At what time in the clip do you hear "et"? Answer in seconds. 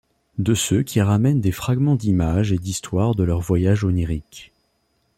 2.51-2.57